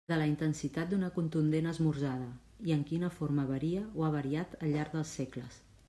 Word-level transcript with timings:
De 0.11 0.15
la 0.19 0.27
intensitat 0.29 0.87
d'una 0.93 1.09
contundent 1.17 1.69
esmorzada 1.73 2.31
i 2.71 2.75
en 2.79 2.81
quina 2.93 3.13
forma 3.21 3.47
varia 3.53 3.87
o 3.93 4.09
ha 4.09 4.13
variat 4.21 4.61
al 4.63 4.75
llarg 4.79 4.99
dels 4.99 5.15
segles. 5.21 5.67